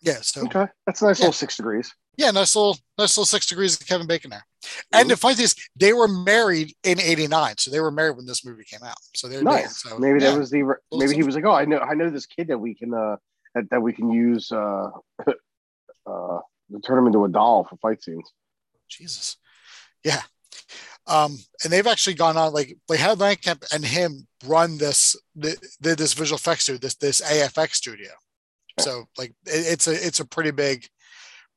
[0.00, 1.24] Yeah, so Okay, that's a nice Yeah.
[1.24, 1.92] little six degrees.
[2.16, 4.46] yeah, nice little nice little six degrees of Kevin Bacon there.
[4.92, 8.26] And the funny thing is, they were married in '89, so they were married when
[8.26, 8.96] this movie came out.
[9.16, 9.82] So they're dating, Nice.
[9.82, 10.30] So maybe yeah.
[10.30, 10.62] that was the.
[10.92, 13.16] Maybe he was like, "Oh, I know, I know this kid that we can, uh,
[13.54, 14.90] that, that we can use, uh,
[16.06, 16.38] uh,
[16.72, 18.32] to turn him into a doll for fight scenes."
[18.88, 19.36] Jesus.
[20.04, 20.22] Yeah.
[21.06, 25.56] Um, and they've actually gone on like they had Langkamp and him run this the,
[25.80, 28.10] the this visual effects studio, this this AFX studio.
[28.78, 30.86] So like it, it's a it's a pretty big,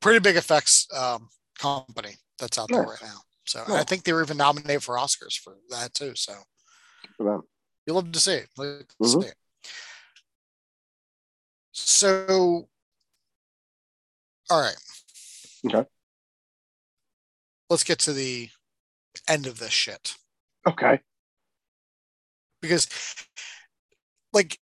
[0.00, 2.88] pretty big effects um, company that's out there Nice.
[2.88, 3.18] right now.
[3.44, 6.14] So I think they were even nominated for Oscars for that too.
[6.14, 6.32] So
[7.86, 8.48] you love to see it.
[8.56, 9.22] Like to Mhm.
[9.22, 9.36] see it.
[11.72, 12.68] So,
[14.50, 14.76] all right.
[15.66, 15.84] Okay.
[17.70, 18.48] Let's get to the
[19.28, 20.14] end of this shit
[20.66, 21.00] Okay.
[22.60, 22.88] because,
[24.32, 24.58] like,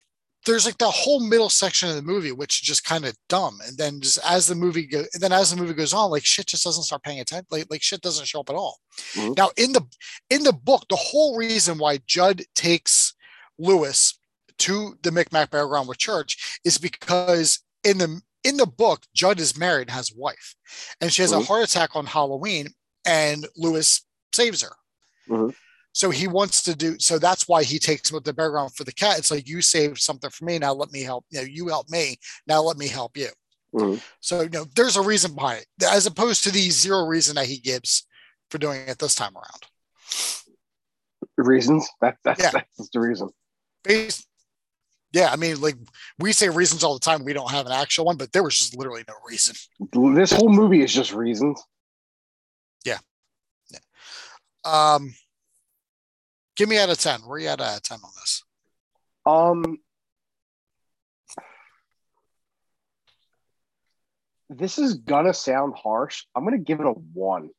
[0.46, 3.60] there's like the whole middle section of the movie which is just kind of dumb,
[3.68, 6.26] and then just as the movie go, and then as the movie goes on, like
[6.26, 7.46] shit just doesn't start paying attention.
[7.52, 8.80] Like, like shit doesn't show up at all.
[9.14, 9.36] Mhm.
[9.38, 9.86] Now in the
[10.30, 13.14] in the book, the whole reason why Judd takes
[13.60, 14.18] Lewis
[14.60, 19.40] to the Micmac Burial Ground with Church is because in the in the book, Judd
[19.40, 20.56] is married and has a wife,
[21.02, 21.48] and she has a Mhm.
[21.48, 22.74] heart attack on Halloween,
[23.06, 24.02] and Lewis
[24.34, 24.76] saves her.
[25.28, 25.56] Mhm.
[25.92, 27.18] So he wants to do so.
[27.20, 29.18] That's why he takes him with the burial ground for the cat.
[29.18, 30.60] It's like you saved something for me.
[30.60, 31.26] Now let me help.
[31.30, 32.18] You know, you help me.
[32.48, 33.30] Now let me help you.
[33.74, 34.02] Mhm.
[34.22, 37.48] So you know, there's a reason behind it, as opposed to the zero reason that
[37.48, 38.06] he gives
[38.50, 39.66] for doing it this time around.
[41.38, 41.88] Reasons.
[42.02, 42.52] That, that's Yeah.
[42.52, 43.30] that's the reason.
[43.84, 44.26] Based,
[45.12, 45.76] yeah, I mean, like
[46.20, 47.26] we say reasons all the time.
[47.26, 49.56] We don't have an actual one, but there was just literally no reason.
[50.16, 51.62] This whole movie is just reasons.
[52.86, 53.00] Yeah.
[54.64, 55.14] Um,
[56.56, 57.22] give me out of ten.
[57.22, 58.44] Where are you at out of ten on this?
[59.26, 59.80] Um,
[64.50, 66.26] this is gonna sound harsh.
[66.36, 67.50] I'm gonna give it a one.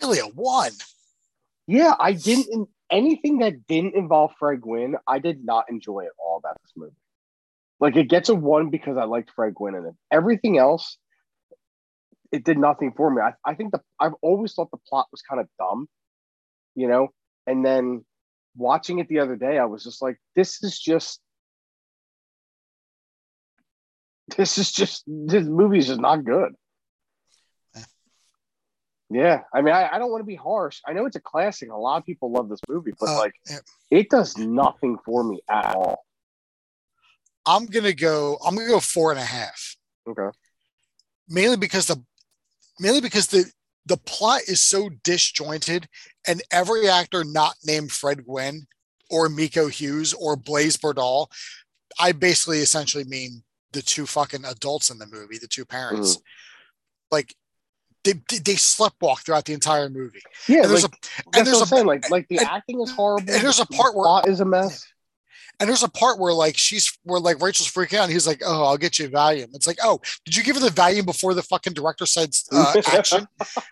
[0.00, 0.72] Really, a one?
[1.66, 4.96] Yeah, I didn't anything that didn't involve Fred Gwynne.
[5.06, 6.92] I did not enjoy at all about this movie.
[7.78, 9.94] Like it gets a one because I liked Fred Gwynne in it.
[10.10, 10.98] Everything else,
[12.30, 13.22] it did nothing for me.
[13.22, 15.88] I, I think the I've always thought the plot was kind of dumb,
[16.74, 17.08] you know.
[17.46, 18.04] And then
[18.56, 21.20] watching it the other day, I was just like, this is just.
[24.36, 26.54] This is just this movie is just not good.
[29.10, 29.42] Yeah.
[29.52, 30.80] I mean, I, I don't want to be harsh.
[30.86, 31.70] I know it's a classic.
[31.70, 33.34] A lot of people love this movie, but Uh, like,
[33.90, 36.04] it does nothing for me at all.
[37.46, 38.38] I'm gonna go.
[38.44, 39.76] I'm gonna go four and a half.
[40.08, 40.28] Okay.
[41.28, 42.02] mainly because the
[42.78, 43.50] mainly because the
[43.86, 45.88] the plot is so disjointed
[46.26, 48.66] and every actor not named Fred Gwynne
[49.10, 51.26] or Miko Hughes or Blaze Berdahl,
[51.98, 53.42] I basically essentially mean
[53.72, 56.18] the two fucking adults in the movie, the two parents.
[57.10, 57.34] Like
[58.04, 60.22] they they sleptwalk throughout the entire movie.
[60.48, 61.86] Yeah, And there's like, a that's there's a- saying.
[61.86, 63.32] Like, like the and- acting is horrible.
[63.32, 64.86] and there's a part where- plot is a mess.
[65.60, 68.40] and there's a part where like she's where like Rachel's freaking out and he's like,
[68.44, 69.54] Oh, I'll get you a Valium.
[69.54, 72.80] It's like, oh, did you give her the Valium before the fucking director said uh,
[72.92, 73.26] action?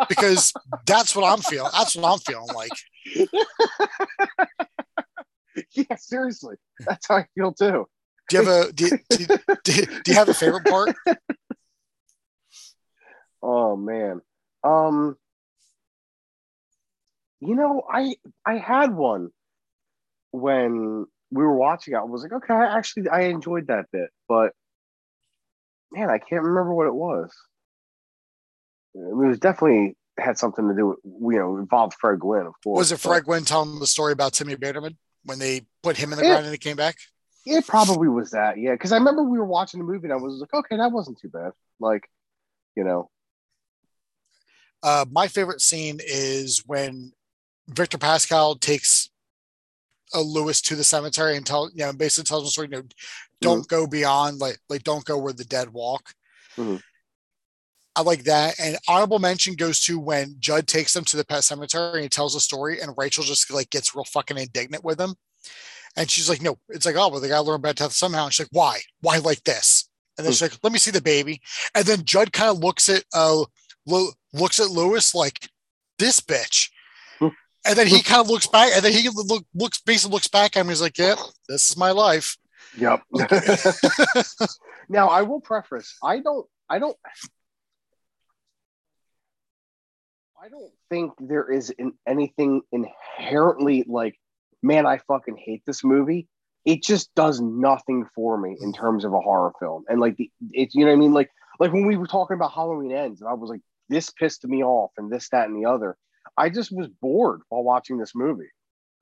[0.08, 0.52] Because
[0.86, 1.70] that's what I'm feeling.
[1.72, 2.70] That's what I'm feeling like.
[5.72, 7.86] yeah, seriously, that's how I feel too.
[8.28, 9.26] Do you have a do, you- do,
[9.64, 10.94] do, you- do you have a favorite part?
[13.42, 14.20] Oh man.
[14.64, 15.16] Um
[17.40, 19.30] you know, I I had one
[20.32, 21.98] when we were watching it.
[21.98, 24.52] I was like, okay, I actually I enjoyed that bit, but
[25.92, 27.32] man, I can't remember what it was.
[28.94, 32.78] It was definitely had something to do with you know, involved Fred Gwynne, of course.
[32.78, 36.18] Was it Fred Gwynne telling the story about Timmy Baterman when they put him in
[36.18, 36.30] the Yeah.
[36.30, 36.96] ground and he came back?
[37.46, 38.72] It probably was that, yeah.
[38.72, 41.18] Because I remember we were watching the movie and I was like, okay, that wasn't
[41.18, 41.52] too bad.
[41.80, 42.02] Like,
[42.76, 43.10] you know,
[44.82, 47.12] Uh, my favorite scene is when
[47.68, 49.10] Victor Pascow takes
[50.14, 52.68] a Lewis to the cemetery and tell you know basically tells him story.
[52.70, 52.84] You know,
[53.40, 56.14] don't go beyond like like don't go where the dead walk.
[56.56, 56.82] Mhm.
[57.96, 58.60] I like that.
[58.60, 62.08] And honorable mention goes to when Judd takes them to the pet cemetery and he
[62.08, 65.16] tells a story, and Rachel just like gets real fucking indignant with him.
[65.96, 68.24] And she's like, no, it's like, oh, well, they gotta learn about death somehow.
[68.24, 68.80] And she's like, why?
[69.00, 69.88] Why like this?
[70.16, 71.40] And then she's like, let me see the baby.
[71.74, 73.44] And then Judd kind of looks at uh
[73.88, 75.48] lo- looks at Lewis like
[75.98, 76.70] this bitch.
[77.18, 77.28] Hmm.
[77.66, 80.56] And then he kind of looks back, and then he look, looks basically looks back
[80.56, 80.68] at him.
[80.68, 81.18] He's like, "Yep,
[81.48, 82.36] this is my life."
[82.76, 83.02] Yep.
[84.88, 86.96] now I will preface, I don't I don't
[90.40, 94.16] I don't think there is in anything inherently like,
[94.62, 96.28] man, I fucking hate this movie.
[96.64, 99.84] It just does nothing for me in terms of a horror film.
[99.88, 101.12] And like the it's you know what I mean?
[101.12, 104.46] Like like when we were talking about Halloween ends, and I was like, this pissed
[104.46, 105.96] me off and this, that, and the other.
[106.36, 108.50] I just was bored while watching this movie.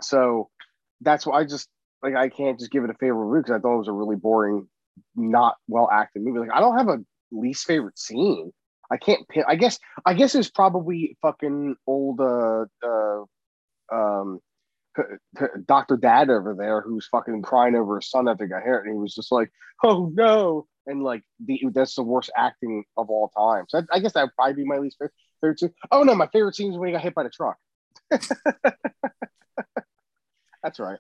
[0.03, 0.51] So
[1.01, 1.69] that's why I just
[2.03, 3.93] like I can't just give it a favorite review because I thought it was a
[3.93, 4.69] really boring,
[5.15, 6.41] not well acted movie.
[6.41, 8.53] Like I don't have a least favorite scene.
[8.91, 9.45] I can't pin.
[9.49, 9.79] I guess.
[10.05, 12.21] I guess it's probably fucking old.
[12.21, 13.25] Uh, uh,
[13.93, 14.41] um,
[15.67, 18.93] Doctor Dad over there who's fucking crying over his son that they got hit, and
[18.93, 19.51] he was just like,
[19.83, 23.65] "Oh no!" And like, the that's the worst acting of all time.
[23.69, 25.13] So I, I guess that would probably be my least favorite.
[25.41, 25.75] favorite scene.
[25.91, 27.57] Oh no, my favorite scene is when he got hit by the truck.
[30.63, 30.99] that's right.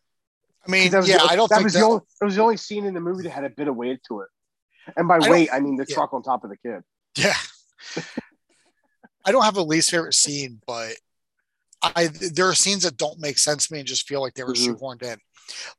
[0.66, 1.80] I mean, yeah, the, I don't that think was that...
[1.80, 3.76] the only, it was the only scene in the movie that had a bit of
[3.76, 4.28] weight to it.
[4.97, 5.95] And by I weight, I mean the yeah.
[5.95, 6.82] truck on top of the kid.
[7.16, 7.34] Yeah.
[9.24, 10.95] I don't have a least favorite scene, but
[11.82, 14.45] I there are scenes that don't make sense to me and just feel like they
[14.45, 14.74] were mm-hmm.
[14.74, 15.18] shoehorned in.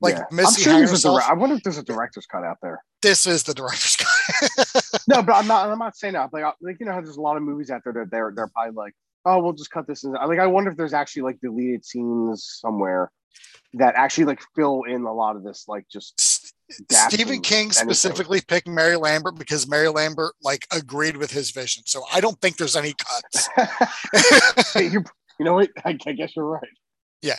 [0.01, 0.23] Like yeah.
[0.31, 2.83] Missy sure herself, I wonder if there's a director's cut out there.
[3.01, 4.85] This is the director's cut.
[5.07, 5.69] no, but I'm not.
[5.69, 6.31] I'm not saying that.
[6.33, 8.47] Like, like you know, how there's a lot of movies out there that they're they're
[8.47, 8.93] probably like,
[9.25, 10.03] oh, we'll just cut this.
[10.03, 10.11] In.
[10.13, 13.11] Like, I wonder if there's actually like deleted scenes somewhere
[13.73, 16.53] that actually like fill in a lot of this, like just
[16.91, 21.83] Stephen King specifically picked Mary Lambert because Mary Lambert like agreed with his vision.
[21.85, 23.49] So I don't think there's any cuts.
[24.75, 25.03] you,
[25.39, 25.69] you know what?
[25.85, 26.67] I, I, guess you're right.
[27.21, 27.37] Yeah.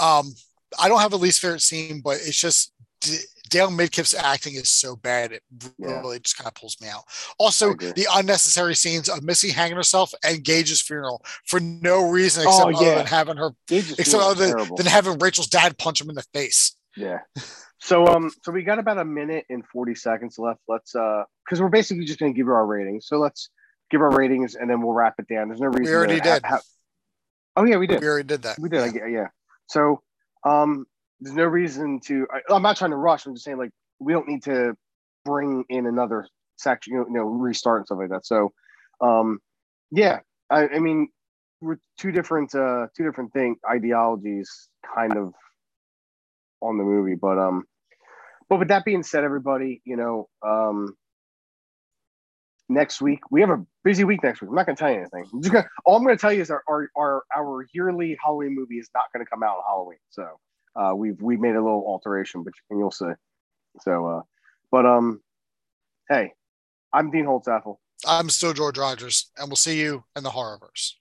[0.00, 0.32] Um,
[0.80, 3.18] I don't have a least favorite scene, but it's just D-
[3.50, 5.32] Dale Midkiff's acting is so bad.
[5.32, 5.42] It
[5.78, 6.20] really yeah.
[6.22, 7.04] just kind of pulls me out.
[7.38, 12.66] Also, the unnecessary scenes of Missy hanging herself and Gage's funeral for no reason except
[12.66, 12.76] oh, yeah.
[12.76, 16.76] other than having her, except other than having Rachel's dad punch him in the face.
[16.96, 17.18] Yeah.
[17.78, 20.60] So um, so we got about a minute and forty seconds left.
[20.68, 23.06] Let's uh, because we're basically just gonna give you our ratings.
[23.06, 23.50] So let's
[23.90, 25.48] give our ratings and then we'll wrap it down.
[25.48, 25.84] There's no reason.
[25.84, 26.44] We already did.
[26.44, 26.60] Ha-
[27.56, 28.00] oh yeah, we did.
[28.00, 28.58] We already did that.
[28.58, 28.94] We did.
[28.94, 29.06] Yeah.
[29.06, 29.26] yeah.
[29.66, 30.00] So
[30.44, 30.86] um,
[31.20, 32.26] there's no reason to.
[32.32, 33.26] I, am not trying to rush.
[33.26, 34.74] I'm just saying like we don't need to
[35.24, 36.26] bring in another
[36.56, 36.94] section.
[36.94, 38.26] You know, you know restart and stuff like that.
[38.26, 38.52] So
[39.00, 39.38] um,
[39.90, 40.20] yeah.
[40.50, 41.08] I, I mean,
[41.60, 45.32] we're two different uh two different thing ideologies kind of
[46.60, 47.64] on the movie, but um
[48.52, 50.94] but with that being said, everybody, you know, um,
[52.68, 54.48] next week we have a busy week next week.
[54.48, 55.26] I'm not going to tell you anything.
[55.32, 58.54] I'm gonna, all I'm going to tell you is our, our our our yearly Halloween
[58.54, 59.98] movie is not going to come out on Halloween.
[60.10, 60.28] So
[60.76, 63.12] uh, we've we made a little alteration, but and you'll see.
[63.80, 64.20] So, uh,
[64.70, 65.20] but um,
[66.08, 66.32] hey,
[66.92, 67.76] I'm Dean Holtzaffel.
[68.06, 70.94] I'm still George Rogers, and we'll see you in the Horrorverse.